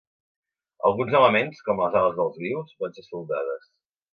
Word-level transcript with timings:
Alguns 0.89 1.17
elements, 1.19 1.61
com 1.67 1.83
les 1.83 1.99
ales 2.01 2.17
dels 2.23 2.41
grius, 2.41 2.75
van 2.83 2.97
ser 2.99 3.05
soldades. 3.11 3.71